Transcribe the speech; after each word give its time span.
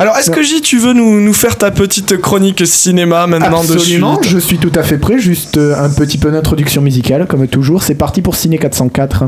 Alors, 0.00 0.16
est-ce 0.16 0.30
que 0.30 0.42
J, 0.42 0.62
tu 0.62 0.78
veux 0.78 0.94
nous, 0.94 1.20
nous 1.20 1.34
faire 1.34 1.58
ta 1.58 1.70
petite 1.70 2.16
chronique 2.16 2.66
cinéma 2.66 3.26
maintenant 3.26 3.60
Absolument, 3.60 4.16
de 4.16 4.24
je 4.24 4.38
suis 4.38 4.56
tout 4.56 4.72
à 4.74 4.82
fait 4.82 4.96
prêt. 4.96 5.18
Juste 5.18 5.58
euh, 5.58 5.76
un 5.76 5.90
petit 5.90 6.16
peu 6.16 6.30
d'introduction 6.30 6.80
musicale, 6.80 7.26
comme 7.26 7.46
toujours. 7.46 7.82
C'est 7.82 7.96
parti 7.96 8.22
pour 8.22 8.34
Ciné 8.34 8.56
404. 8.56 9.24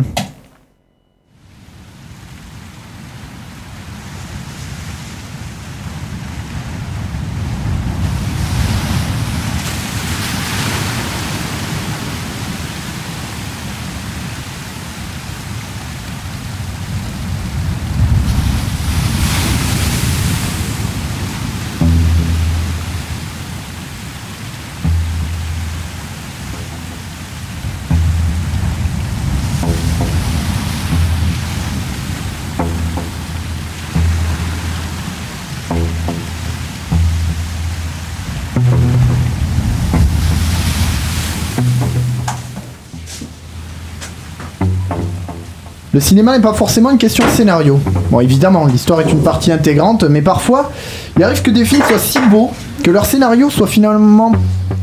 Le 45.95 46.01
cinéma 46.01 46.35
n'est 46.35 46.43
pas 46.43 46.55
forcément 46.55 46.91
une 46.91 46.97
question 46.97 47.23
de 47.27 47.31
scénario. 47.31 47.79
Bon, 48.11 48.21
évidemment, 48.21 48.65
l'histoire 48.65 49.03
est 49.03 49.13
une 49.13 49.21
partie 49.21 49.53
intégrante, 49.53 50.05
mais 50.05 50.23
parfois, 50.23 50.71
il 51.19 51.23
arrive 51.23 51.43
que 51.43 51.51
des 51.51 51.67
films 51.67 51.83
soient 51.87 51.99
si 51.99 52.19
beaux 52.31 52.51
que 52.83 52.91
leur 52.91 53.05
scénario 53.05 53.51
soit 53.51 53.67
finalement 53.67 54.33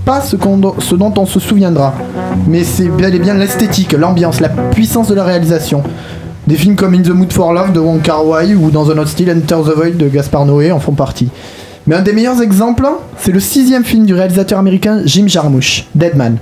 pas 0.06 0.22
ce, 0.22 0.36
dont 0.36 1.14
on 1.18 1.26
se 1.26 1.40
souviendra. 1.40 1.96
Mais 2.48 2.64
c'est 2.64 2.90
bel 2.90 3.16
et 3.16 3.20
bien 3.20 3.34
l'esthétique, 3.34 3.94
l'ambiance, 3.94 4.40
la 4.40 4.50
puissance 4.50 5.08
de 5.08 5.16
la 5.16 5.24
réalisation. 5.24 5.82
Des 6.46 6.56
films 6.56 6.76
comme 6.76 6.94
In 6.94 7.02
the 7.02 7.10
Mood 7.10 7.34
for 7.34 7.54
Love 7.54 7.74
de 7.74 7.80
Wong 7.80 8.04
Kar 8.04 8.28
Wai 8.28 8.54
ou 8.54 8.70
Dans 8.70 8.92
un 8.92 8.98
autre 9.00 9.10
style 9.10 9.32
Enter 9.32 9.64
the 9.66 9.76
Void 9.76 9.98
de 9.98 10.10
Gaspar 10.10 10.46
Noé 10.46 10.72
en 10.72 10.80
font 10.80 10.94
partie. 10.94 11.30
Mais 11.88 11.96
un 11.96 12.04
des 12.04 12.14
meilleurs 12.14 12.40
exemples, 12.40 12.88
c'est 13.18 13.32
le 13.32 13.40
sixième 13.40 13.84
film 13.84 14.06
du 14.06 14.14
réalisateur 14.14 14.60
américain 14.60 15.02
Jim 15.06 15.26
Jarmusch, 15.28 15.88
Dead 15.96 16.16
Man. 16.16 16.38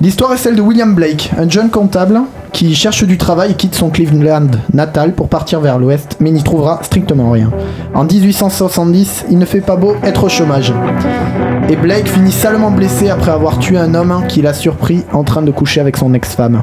L'histoire 0.00 0.32
est 0.32 0.36
celle 0.36 0.54
de 0.54 0.62
William 0.62 0.94
Blake, 0.94 1.32
un 1.36 1.48
jeune 1.48 1.70
comptable 1.70 2.20
qui 2.52 2.74
cherche 2.74 3.04
du 3.04 3.18
travail 3.18 3.52
et 3.52 3.54
quitte 3.54 3.74
son 3.74 3.90
Cleveland 3.90 4.50
natal 4.72 5.12
pour 5.12 5.28
partir 5.28 5.60
vers 5.60 5.78
l'ouest, 5.78 6.16
mais 6.20 6.30
n'y 6.30 6.42
trouvera 6.42 6.80
strictement 6.82 7.30
rien. 7.30 7.50
En 7.94 8.04
1870, 8.04 9.26
il 9.30 9.38
ne 9.38 9.44
fait 9.44 9.60
pas 9.60 9.76
beau 9.76 9.96
être 10.02 10.24
au 10.24 10.28
chômage. 10.28 10.72
Et 11.68 11.76
Blake 11.76 12.08
finit 12.08 12.32
salement 12.32 12.70
blessé 12.70 13.10
après 13.10 13.32
avoir 13.32 13.58
tué 13.58 13.76
un 13.76 13.94
homme 13.94 14.22
qu'il 14.28 14.46
a 14.46 14.54
surpris 14.54 15.04
en 15.12 15.24
train 15.24 15.42
de 15.42 15.50
coucher 15.50 15.80
avec 15.80 15.96
son 15.96 16.14
ex-femme. 16.14 16.62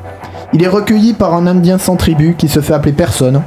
Il 0.54 0.64
est 0.64 0.67
recueilli 0.67 1.14
par 1.14 1.34
un 1.34 1.48
Indien 1.48 1.78
sans 1.78 1.98
tribu 1.98 2.36
qui 2.38 2.48
se 2.48 2.62
fait 2.62 2.73
appeler 2.73 2.94
personne, 2.94 3.42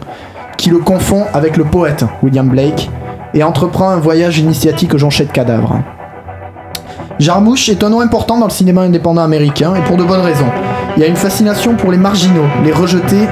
qui 0.56 0.70
le 0.70 0.78
confond 0.78 1.24
avec 1.32 1.56
le 1.56 1.64
poète 1.64 2.04
William 2.22 2.48
Blake, 2.48 2.90
et 3.34 3.42
entreprend 3.42 3.88
un 3.88 3.98
voyage 3.98 4.38
initiatique 4.38 4.94
au 4.94 4.98
jonché 4.98 5.24
de 5.24 5.32
cadavres. 5.32 5.82
Jarmusch 7.18 7.68
est 7.68 7.82
un 7.82 7.90
nom 7.90 8.00
important 8.00 8.38
dans 8.38 8.46
le 8.46 8.52
cinéma 8.52 8.82
indépendant 8.82 9.22
américain 9.22 9.74
et 9.74 9.80
pour 9.82 9.96
de 9.96 10.04
bonnes 10.04 10.20
raisons. 10.20 10.46
Il 10.96 11.02
y 11.02 11.04
a 11.04 11.08
une 11.08 11.16
fascination 11.16 11.74
pour 11.74 11.90
les 11.90 11.98
marginaux, 11.98 12.44
les 12.64 12.72
rejetés 12.72 13.26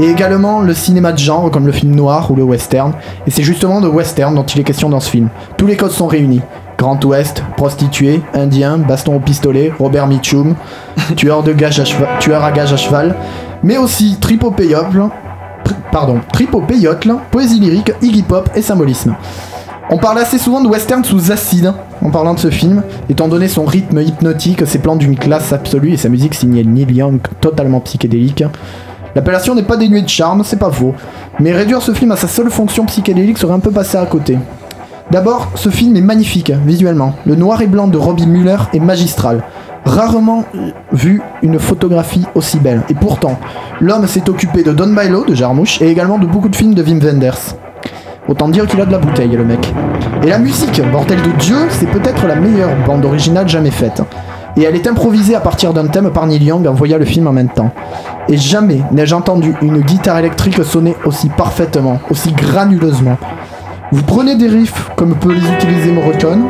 et 0.00 0.08
également 0.08 0.60
le 0.60 0.72
cinéma 0.74 1.12
de 1.12 1.18
genre 1.18 1.50
comme 1.50 1.66
le 1.66 1.72
film 1.72 1.94
noir 1.94 2.30
ou 2.30 2.36
le 2.36 2.42
western. 2.42 2.92
Et 3.26 3.30
c'est 3.30 3.42
justement 3.42 3.80
de 3.80 3.88
western 3.88 4.34
dont 4.34 4.44
il 4.44 4.60
est 4.60 4.64
question 4.64 4.88
dans 4.88 5.00
ce 5.00 5.10
film. 5.10 5.28
Tous 5.58 5.66
les 5.66 5.76
codes 5.76 5.90
sont 5.90 6.06
réunis. 6.06 6.40
Grand 6.78 7.02
Ouest, 7.04 7.42
prostituée, 7.56 8.22
indien, 8.34 8.78
baston 8.78 9.16
au 9.16 9.20
pistolet, 9.20 9.72
Robert 9.78 10.06
Mitchum, 10.06 10.54
tueur, 11.16 11.42
de 11.42 11.52
gage 11.52 11.80
à 11.80 11.84
cheval, 11.84 12.08
tueur 12.20 12.44
à 12.44 12.52
gage 12.52 12.72
à 12.72 12.76
cheval, 12.76 13.16
mais 13.64 13.76
aussi 13.78 14.16
trip 14.20 14.44
au 14.44 14.52
payotle, 14.52 15.08
tri- 15.64 15.74
pardon, 15.90 16.20
poésie 17.32 17.58
lyrique, 17.58 17.90
Iggy 18.00 18.22
Pop 18.22 18.48
et 18.54 18.62
symbolisme. 18.62 19.16
On 19.90 19.96
parle 19.96 20.18
assez 20.18 20.36
souvent 20.36 20.60
de 20.60 20.68
western 20.68 21.02
sous 21.02 21.32
acide 21.32 21.72
en 22.02 22.10
parlant 22.10 22.34
de 22.34 22.38
ce 22.38 22.50
film, 22.50 22.82
étant 23.08 23.26
donné 23.26 23.48
son 23.48 23.64
rythme 23.64 24.02
hypnotique, 24.02 24.66
ses 24.66 24.80
plans 24.80 24.96
d'une 24.96 25.16
classe 25.16 25.54
absolue 25.54 25.92
et 25.92 25.96
sa 25.96 26.10
musique 26.10 26.34
signée 26.34 26.62
Neil 26.62 26.92
Young 26.92 27.20
totalement 27.40 27.80
psychédélique. 27.80 28.44
L'appellation 29.14 29.54
n'est 29.54 29.62
pas 29.62 29.78
dénuée 29.78 30.02
de 30.02 30.08
charme, 30.08 30.44
c'est 30.44 30.58
pas 30.58 30.70
faux, 30.70 30.94
mais 31.40 31.52
réduire 31.52 31.80
ce 31.80 31.92
film 31.92 32.12
à 32.12 32.16
sa 32.16 32.28
seule 32.28 32.50
fonction 32.50 32.84
psychédélique 32.84 33.38
serait 33.38 33.54
un 33.54 33.60
peu 33.60 33.70
passé 33.70 33.96
à 33.96 34.04
côté. 34.04 34.38
D'abord, 35.10 35.48
ce 35.54 35.70
film 35.70 35.96
est 35.96 36.02
magnifique 36.02 36.52
visuellement. 36.66 37.14
Le 37.24 37.34
noir 37.34 37.62
et 37.62 37.66
blanc 37.66 37.88
de 37.88 37.96
Robbie 37.96 38.26
Muller 38.26 38.58
est 38.74 38.80
magistral. 38.80 39.42
Rarement 39.86 40.44
vu 40.92 41.22
une 41.40 41.58
photographie 41.58 42.26
aussi 42.34 42.58
belle. 42.58 42.82
Et 42.90 42.94
pourtant, 42.94 43.38
l'homme 43.80 44.06
s'est 44.06 44.28
occupé 44.28 44.62
de 44.62 44.72
Don 44.72 44.92
Bailo 44.92 45.24
de 45.24 45.34
Jarmusch 45.34 45.80
et 45.80 45.88
également 45.88 46.18
de 46.18 46.26
beaucoup 46.26 46.50
de 46.50 46.56
films 46.56 46.74
de 46.74 46.82
Wim 46.82 47.00
Wenders. 47.00 47.56
Autant 48.28 48.48
dire 48.48 48.66
qu'il 48.66 48.78
a 48.80 48.84
de 48.84 48.92
la 48.92 48.98
bouteille, 48.98 49.34
le 49.34 49.44
mec. 49.44 49.72
Et 50.22 50.28
la 50.28 50.38
musique, 50.38 50.82
bordel 50.92 51.16
de 51.22 51.30
Dieu, 51.38 51.56
c'est 51.70 51.90
peut-être 51.90 52.26
la 52.26 52.36
meilleure 52.36 52.70
bande 52.86 53.06
originale 53.06 53.48
jamais 53.48 53.70
faite. 53.70 54.02
Et 54.56 54.64
elle 54.64 54.74
est 54.74 54.86
improvisée 54.86 55.34
à 55.34 55.40
partir 55.40 55.72
d'un 55.72 55.86
thème 55.86 56.10
par 56.10 56.26
Neil 56.26 56.44
Young 56.44 56.66
en 56.66 56.74
voyant 56.74 56.98
le 56.98 57.06
film 57.06 57.26
en 57.26 57.32
même 57.32 57.48
temps. 57.48 57.70
Et 58.28 58.36
jamais 58.36 58.82
n'ai-je 58.92 59.14
entendu 59.14 59.54
une 59.62 59.80
guitare 59.80 60.18
électrique 60.18 60.62
sonner 60.62 60.94
aussi 61.06 61.30
parfaitement, 61.30 62.00
aussi 62.10 62.32
granuleusement. 62.32 63.16
Vous 63.92 64.02
prenez 64.02 64.36
des 64.36 64.48
riffs 64.48 64.90
comme 64.96 65.14
peut 65.14 65.32
les 65.32 65.50
utiliser 65.50 65.90
Morricone, 65.90 66.42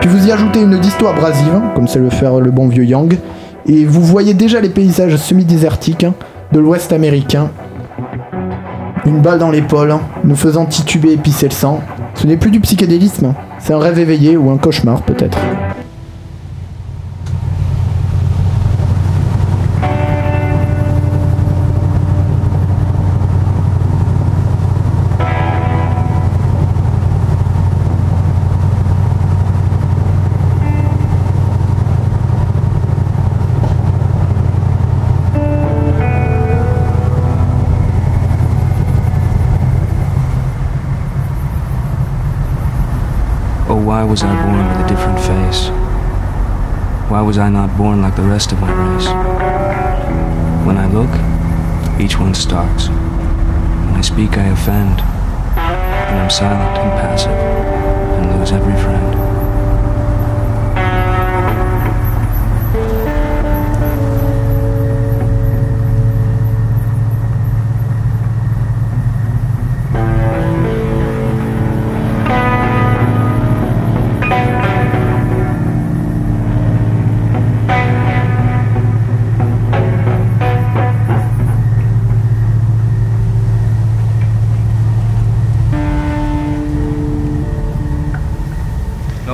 puis 0.00 0.08
vous 0.08 0.26
y 0.26 0.32
ajoutez 0.32 0.62
une 0.62 0.78
disto 0.78 1.06
abrasive, 1.06 1.60
comme 1.74 1.86
sait 1.86 1.98
le 1.98 2.08
faire 2.08 2.40
le 2.40 2.50
bon 2.50 2.68
vieux 2.68 2.84
Young, 2.84 3.18
et 3.66 3.84
vous 3.84 4.00
voyez 4.00 4.32
déjà 4.32 4.62
les 4.62 4.70
paysages 4.70 5.16
semi-désertiques 5.16 6.06
de 6.52 6.58
l'ouest 6.58 6.92
américain 6.94 7.50
une 9.06 9.20
balle 9.20 9.38
dans 9.38 9.50
l'épaule, 9.50 9.94
nous 10.24 10.36
faisant 10.36 10.66
tituber 10.66 11.12
et 11.12 11.16
pisser 11.16 11.46
le 11.46 11.54
sang. 11.54 11.80
Ce 12.14 12.26
n'est 12.26 12.36
plus 12.36 12.50
du 12.50 12.60
psychédélisme, 12.60 13.34
c'est 13.58 13.72
un 13.72 13.78
rêve 13.78 13.98
éveillé 13.98 14.36
ou 14.36 14.50
un 14.50 14.58
cauchemar 14.58 15.02
peut-être. 15.02 15.38
Was 44.06 44.22
I 44.22 44.32
born 44.44 44.66
with 44.68 44.84
a 44.84 44.88
different 44.88 45.18
face? 45.18 45.68
Why 47.10 47.22
was 47.22 47.38
I 47.38 47.50
not 47.50 47.76
born 47.76 48.02
like 48.02 48.14
the 48.14 48.22
rest 48.22 48.52
of 48.52 48.60
my 48.60 48.70
race? 48.70 49.06
When 50.64 50.76
I 50.76 50.86
look, 50.86 51.10
each 52.00 52.18
one 52.18 52.34
starts. 52.34 52.88
When 52.88 53.94
I 53.94 54.02
speak, 54.02 54.38
I 54.38 54.46
offend. 54.46 55.00
When 55.00 56.18
I'm 56.20 56.30
silent 56.30 56.78
and 56.78 56.92
passive, 57.00 57.32
and 57.32 58.38
lose 58.38 58.52
every 58.52 58.80
friend. 58.80 59.25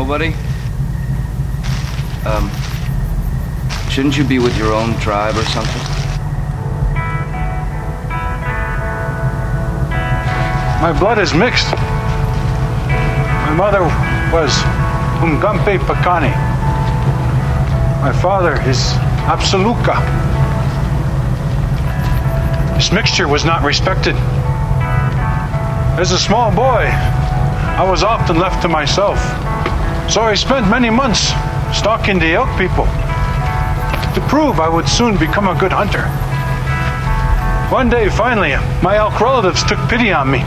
Nobody? 0.03 0.35
Um, 2.27 2.51
shouldn't 3.89 4.19
you 4.19 4.25
be 4.25 4.41
with 4.41 4.59
your 4.59 4.75
own 4.75 4.99
tribe 4.99 5.37
or 5.37 5.45
something? 5.45 5.81
My 10.83 10.93
blood 10.99 11.21
is 11.21 11.33
mixed. 11.33 11.71
My 13.47 13.55
mother 13.57 13.83
was 14.35 14.51
Ungampe 15.23 15.79
Pakani. 15.79 16.33
My 18.03 18.13
father 18.21 18.61
is 18.69 18.95
Absoluka. 19.31 19.95
This 22.75 22.91
mixture 22.91 23.29
was 23.29 23.45
not 23.45 23.63
respected. 23.63 24.17
As 25.97 26.11
a 26.11 26.19
small 26.19 26.51
boy, 26.51 26.89
I 26.91 27.89
was 27.89 28.03
often 28.03 28.41
left 28.41 28.63
to 28.63 28.69
myself. 28.69 29.21
So 30.09 30.23
I 30.23 30.35
spent 30.35 30.69
many 30.69 30.91
months 30.91 31.33
stalking 31.77 32.19
the 32.19 32.35
elk 32.35 32.49
people 32.59 32.85
to 34.15 34.21
prove 34.29 34.61
I 34.61 34.69
would 34.69 34.89
soon 34.89 35.17
become 35.17 35.49
a 35.49 35.59
good 35.59 35.73
hunter. 35.73 36.05
One 37.75 37.89
day, 37.89 38.11
finally, 38.11 38.51
my 38.83 38.97
elk 38.97 39.19
relatives 39.21 39.65
took 39.65 39.79
pity 39.89 40.13
on 40.13 40.31
me, 40.31 40.41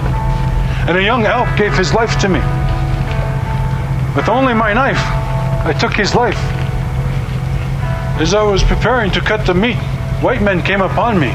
and 0.87 0.95
a 0.95 1.03
young 1.03 1.25
elk 1.25 1.57
gave 1.57 1.75
his 1.75 1.93
life 1.93 2.19
to 2.19 2.29
me. 2.29 2.39
With 4.15 4.29
only 4.29 4.53
my 4.53 4.73
knife, 4.73 5.01
I 5.65 5.73
took 5.73 5.93
his 5.93 6.13
life. 6.13 6.37
As 8.21 8.35
I 8.35 8.43
was 8.43 8.63
preparing 8.63 9.09
to 9.11 9.21
cut 9.21 9.47
the 9.47 9.55
meat, 9.55 9.77
white 10.21 10.43
men 10.43 10.61
came 10.61 10.81
upon 10.81 11.19
me. 11.19 11.33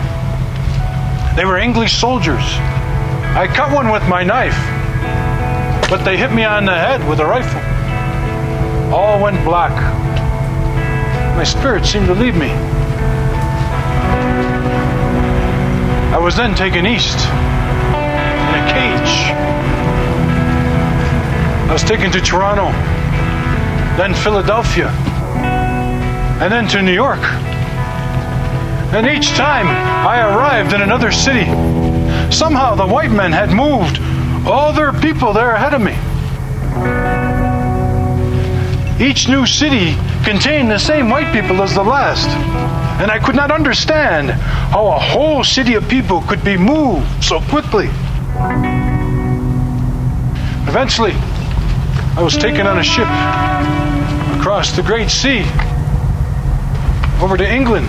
They 1.34 1.44
were 1.44 1.58
English 1.58 1.98
soldiers. 1.98 2.44
I 3.34 3.50
cut 3.52 3.74
one 3.74 3.90
with 3.90 4.06
my 4.08 4.22
knife, 4.22 4.58
but 5.90 6.04
they 6.04 6.16
hit 6.16 6.32
me 6.32 6.44
on 6.44 6.64
the 6.64 6.78
head 6.78 7.06
with 7.08 7.18
a 7.18 7.26
rifle. 7.26 7.69
All 8.92 9.22
went 9.22 9.44
black. 9.44 9.72
My 11.36 11.44
spirit 11.44 11.86
seemed 11.86 12.06
to 12.06 12.14
leave 12.14 12.34
me. 12.34 12.50
I 16.10 16.18
was 16.18 16.36
then 16.36 16.56
taken 16.56 16.84
east 16.86 17.16
in 17.16 18.54
a 18.58 18.66
cage. 18.72 19.30
I 21.68 21.72
was 21.72 21.84
taken 21.84 22.10
to 22.10 22.20
Toronto, 22.20 22.72
then 23.96 24.12
Philadelphia, 24.12 24.88
and 26.42 26.52
then 26.52 26.66
to 26.68 26.82
New 26.82 26.92
York. 26.92 27.20
And 28.92 29.06
each 29.06 29.28
time 29.36 29.68
I 29.68 30.20
arrived 30.20 30.72
in 30.72 30.82
another 30.82 31.12
city, 31.12 31.46
somehow 32.32 32.74
the 32.74 32.88
white 32.88 33.12
men 33.12 33.30
had 33.30 33.50
moved 33.50 34.00
all 34.48 34.72
their 34.72 34.92
people 34.92 35.32
there 35.32 35.52
ahead 35.52 35.74
of 35.74 35.80
me. 35.80 35.96
Each 39.00 39.28
new 39.28 39.46
city 39.46 39.96
contained 40.24 40.70
the 40.70 40.78
same 40.78 41.08
white 41.08 41.32
people 41.32 41.62
as 41.62 41.74
the 41.74 41.82
last, 41.82 42.28
and 43.00 43.10
I 43.10 43.18
could 43.18 43.34
not 43.34 43.50
understand 43.50 44.30
how 44.30 44.88
a 44.88 44.98
whole 44.98 45.42
city 45.42 45.72
of 45.72 45.88
people 45.88 46.20
could 46.20 46.44
be 46.44 46.58
moved 46.58 47.24
so 47.24 47.40
quickly. 47.40 47.86
Eventually, 50.68 51.12
I 52.14 52.20
was 52.22 52.36
taken 52.36 52.66
on 52.66 52.78
a 52.78 52.82
ship 52.82 53.08
across 54.38 54.76
the 54.76 54.82
Great 54.82 55.08
Sea 55.08 55.46
over 57.22 57.38
to 57.38 57.50
England, 57.50 57.86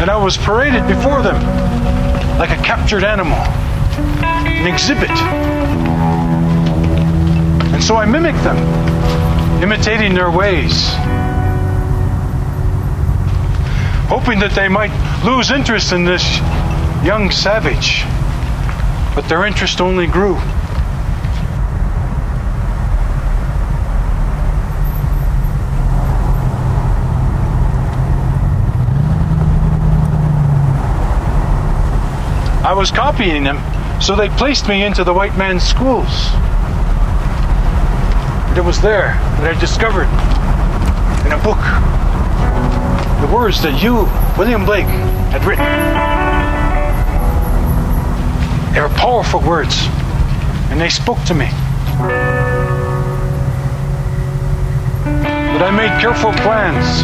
and 0.00 0.10
I 0.10 0.16
was 0.16 0.36
paraded 0.36 0.88
before 0.88 1.22
them 1.22 1.40
like 2.36 2.50
a 2.50 2.60
captured 2.64 3.04
animal, 3.04 3.38
an 3.38 4.66
exhibit. 4.66 5.10
And 7.72 7.82
so 7.84 7.94
I 7.94 8.06
mimicked 8.06 8.42
them, 8.42 8.56
imitating 9.62 10.14
their 10.14 10.30
ways, 10.30 10.88
hoping 14.08 14.38
that 14.38 14.52
they 14.54 14.68
might 14.68 14.90
lose 15.24 15.50
interest 15.50 15.92
in 15.92 16.04
this 16.04 16.38
young 17.04 17.30
savage. 17.30 18.04
But 19.14 19.28
their 19.28 19.44
interest 19.44 19.80
only 19.80 20.06
grew. 20.06 20.36
I 32.62 32.72
was 32.72 32.90
copying 32.90 33.44
them, 33.44 33.58
so 34.00 34.16
they 34.16 34.28
placed 34.28 34.68
me 34.68 34.84
into 34.84 35.04
the 35.04 35.12
white 35.12 35.36
man's 35.36 35.64
schools. 35.64 36.30
It 38.56 38.64
was 38.64 38.80
there 38.80 39.14
that 39.38 39.56
I 39.56 39.60
discovered 39.60 40.08
in 41.24 41.32
a 41.32 41.38
book 41.42 41.58
the 43.20 43.34
words 43.34 43.62
that 43.62 43.80
you, 43.82 44.08
William 44.36 44.64
Blake, 44.64 44.86
had 45.30 45.44
written. 45.44 45.64
They 48.74 48.80
were 48.80 48.88
powerful 48.90 49.40
words, 49.40 49.86
and 50.70 50.80
they 50.80 50.88
spoke 50.88 51.22
to 51.24 51.34
me. 51.34 51.48
But 55.52 55.62
I 55.62 55.70
made 55.70 56.00
careful 56.00 56.32
plans, 56.32 57.02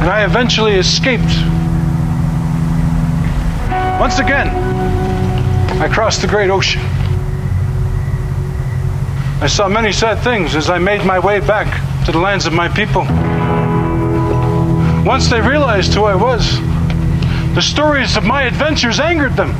and 0.00 0.10
I 0.10 0.24
eventually 0.24 0.74
escaped. 0.74 1.22
Once 4.00 4.18
again, 4.18 4.48
I 5.80 5.88
crossed 5.88 6.20
the 6.20 6.26
great 6.26 6.50
ocean. 6.50 6.82
I 9.44 9.46
saw 9.46 9.68
many 9.68 9.92
sad 9.92 10.24
things 10.24 10.56
as 10.56 10.70
I 10.70 10.78
made 10.78 11.04
my 11.04 11.18
way 11.18 11.38
back 11.38 11.68
to 12.06 12.12
the 12.12 12.18
lands 12.18 12.46
of 12.46 12.54
my 12.54 12.66
people. 12.66 13.02
Once 15.04 15.28
they 15.28 15.38
realized 15.38 15.92
who 15.92 16.04
I 16.04 16.14
was, 16.14 16.58
the 17.54 17.60
stories 17.60 18.16
of 18.16 18.24
my 18.24 18.44
adventures 18.44 18.98
angered 18.98 19.36
them. 19.36 19.50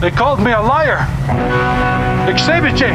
They 0.00 0.10
called 0.10 0.40
me 0.40 0.50
a 0.50 0.60
liar. 0.60 1.06
Exebiche, 2.28 2.90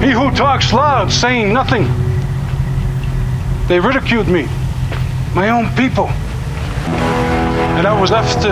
he 0.00 0.12
who 0.12 0.30
talks 0.30 0.72
loud, 0.72 1.10
saying 1.10 1.52
nothing. 1.52 1.88
They 3.66 3.80
ridiculed 3.80 4.28
me, 4.28 4.46
my 5.34 5.48
own 5.50 5.74
people. 5.74 6.06
And 7.74 7.88
I 7.88 8.00
was 8.00 8.12
left 8.12 8.40
to 8.42 8.50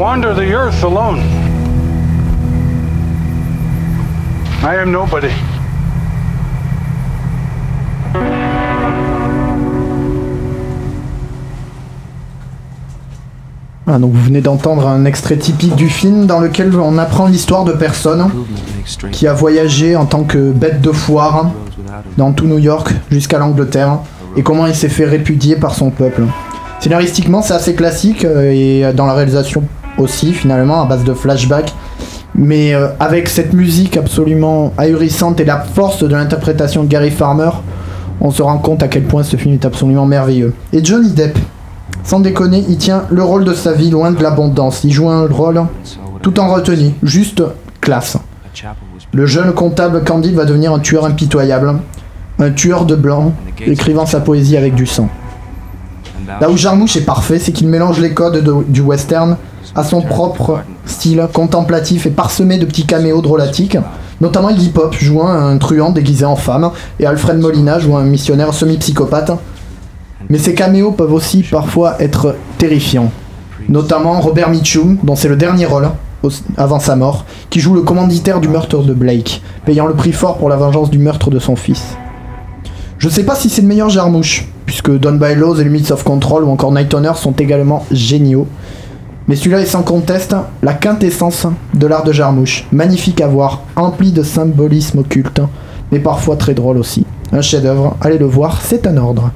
wander 0.00 0.32
the 0.32 0.50
earth 0.54 0.82
alone. 0.82 1.45
I 4.62 4.76
am 4.76 4.90
nobody. 4.90 5.28
Ah, 13.88 13.98
donc 14.00 14.12
vous 14.12 14.22
venez 14.24 14.40
d'entendre 14.40 14.88
un 14.88 15.04
extrait 15.04 15.36
typique 15.36 15.76
du 15.76 15.88
film 15.88 16.26
dans 16.26 16.40
lequel 16.40 16.74
on 16.74 16.98
apprend 16.98 17.26
l'histoire 17.26 17.64
de 17.64 17.72
personnes 17.72 18.28
qui 19.12 19.28
a 19.28 19.32
voyagé 19.32 19.94
en 19.94 20.06
tant 20.06 20.24
que 20.24 20.50
bête 20.50 20.80
de 20.80 20.90
foire 20.90 21.50
dans 22.16 22.32
tout 22.32 22.46
New 22.46 22.58
York 22.58 22.92
jusqu'à 23.10 23.38
l'Angleterre 23.38 23.98
et 24.36 24.42
comment 24.42 24.66
il 24.66 24.74
s'est 24.74 24.88
fait 24.88 25.04
répudier 25.04 25.54
par 25.56 25.74
son 25.74 25.90
peuple. 25.90 26.22
Scénaristiquement, 26.80 27.42
c'est 27.42 27.54
assez 27.54 27.74
classique 27.74 28.24
euh, 28.24 28.50
et 28.52 28.92
dans 28.92 29.06
la 29.06 29.14
réalisation 29.14 29.62
aussi, 29.98 30.32
finalement, 30.34 30.82
à 30.82 30.86
base 30.86 31.04
de 31.04 31.14
flashbacks. 31.14 31.72
Mais 32.38 32.74
euh, 32.74 32.88
avec 33.00 33.28
cette 33.28 33.52
musique 33.54 33.96
absolument 33.96 34.72
ahurissante 34.76 35.40
et 35.40 35.44
la 35.44 35.58
force 35.60 36.02
de 36.02 36.14
l'interprétation 36.14 36.84
de 36.84 36.88
Gary 36.88 37.10
Farmer, 37.10 37.50
on 38.20 38.30
se 38.30 38.42
rend 38.42 38.58
compte 38.58 38.82
à 38.82 38.88
quel 38.88 39.04
point 39.04 39.22
ce 39.22 39.36
film 39.36 39.54
est 39.54 39.64
absolument 39.64 40.04
merveilleux. 40.06 40.52
Et 40.72 40.84
Johnny 40.84 41.10
Depp, 41.10 41.38
sans 42.02 42.20
déconner, 42.20 42.64
il 42.68 42.76
tient 42.76 43.04
le 43.10 43.22
rôle 43.22 43.44
de 43.44 43.54
sa 43.54 43.72
vie 43.72 43.90
loin 43.90 44.10
de 44.10 44.22
l'abondance. 44.22 44.84
Il 44.84 44.92
joue 44.92 45.08
un 45.08 45.26
rôle 45.26 45.62
tout 46.22 46.38
en 46.40 46.48
retenue, 46.48 46.92
juste 47.02 47.42
classe. 47.80 48.16
Le 49.12 49.26
jeune 49.26 49.52
comptable 49.52 50.02
Candide 50.04 50.34
va 50.34 50.44
devenir 50.44 50.72
un 50.72 50.78
tueur 50.78 51.04
impitoyable, 51.04 51.74
un 52.38 52.50
tueur 52.50 52.84
de 52.84 52.96
blanc, 52.96 53.32
écrivant 53.72 54.06
sa 54.06 54.20
poésie 54.20 54.56
avec 54.56 54.74
du 54.74 54.86
sang. 54.86 55.08
Là 56.40 56.50
où 56.50 56.56
Jarmouche 56.56 56.96
est 56.96 57.04
parfait, 57.06 57.38
c'est 57.38 57.52
qu'il 57.52 57.68
mélange 57.68 57.98
les 58.00 58.12
codes 58.12 58.42
de- 58.42 58.64
du 58.68 58.80
western 58.80 59.36
à 59.74 59.84
son 59.84 60.00
propre 60.02 60.60
style 60.84 61.26
contemplatif 61.32 62.06
et 62.06 62.10
parsemé 62.10 62.58
de 62.58 62.64
petits 62.64 62.86
caméos 62.86 63.20
drôlatiques, 63.20 63.78
notamment 64.20 64.50
Iggy 64.50 64.70
Pop 64.70 64.94
jouant 64.98 65.28
un 65.28 65.58
truand 65.58 65.90
déguisé 65.90 66.24
en 66.24 66.36
femme 66.36 66.70
et 67.00 67.06
Alfred 67.06 67.38
Molina 67.38 67.78
jouant 67.78 67.98
un 67.98 68.04
missionnaire 68.04 68.54
semi-psychopathe. 68.54 69.32
Mais 70.28 70.38
ces 70.38 70.54
caméos 70.54 70.92
peuvent 70.92 71.12
aussi 71.12 71.42
parfois 71.42 72.00
être 72.00 72.34
terrifiants, 72.58 73.10
notamment 73.68 74.20
Robert 74.20 74.50
Mitchum, 74.50 74.98
dont 75.02 75.16
c'est 75.16 75.28
le 75.28 75.36
dernier 75.36 75.66
rôle 75.66 75.88
avant 76.56 76.80
sa 76.80 76.96
mort, 76.96 77.24
qui 77.50 77.60
joue 77.60 77.74
le 77.74 77.82
commanditaire 77.82 78.40
du 78.40 78.48
meurtre 78.48 78.82
de 78.82 78.94
Blake, 78.94 79.42
payant 79.64 79.86
le 79.86 79.94
prix 79.94 80.12
fort 80.12 80.38
pour 80.38 80.48
la 80.48 80.56
vengeance 80.56 80.90
du 80.90 80.98
meurtre 80.98 81.30
de 81.30 81.38
son 81.38 81.54
fils. 81.54 81.96
Je 82.98 83.08
sais 83.08 83.24
pas 83.24 83.34
si 83.34 83.48
c'est 83.48 83.62
le 83.62 83.68
meilleur 83.68 83.90
Jarmouche, 83.90 84.48
puisque 84.64 84.90
Don 84.90 85.12
by 85.12 85.34
Laws 85.34 85.60
et 85.60 85.64
Limits 85.64 85.92
of 85.92 86.02
Control 86.02 86.44
ou 86.44 86.50
encore 86.50 86.72
Night 86.72 86.92
Runner 86.92 87.12
sont 87.14 87.32
également 87.32 87.84
géniaux. 87.92 88.48
Mais 89.28 89.34
celui-là 89.34 89.60
est 89.60 89.66
sans 89.66 89.82
conteste 89.82 90.36
la 90.62 90.72
quintessence 90.72 91.46
de 91.74 91.86
l'art 91.86 92.04
de 92.04 92.12
Jarmouche. 92.12 92.66
Magnifique 92.70 93.20
à 93.20 93.26
voir, 93.26 93.62
empli 93.74 94.12
de 94.12 94.22
symbolisme 94.22 95.00
occulte, 95.00 95.40
mais 95.90 95.98
parfois 95.98 96.36
très 96.36 96.54
drôle 96.54 96.78
aussi. 96.78 97.04
Un 97.32 97.40
chef-d'œuvre, 97.40 97.96
allez 98.00 98.18
le 98.18 98.26
voir, 98.26 98.60
c'est 98.62 98.86
un 98.86 98.96
ordre. 98.96 99.30